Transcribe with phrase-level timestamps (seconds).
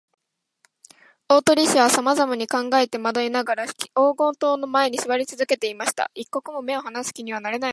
[1.27, 6.09] 大鳥氏はさまざまに考えまどいながら、黄金塔の前にすわりつづけていました。
[6.15, 7.69] 一刻も目をはなす気になれないのです。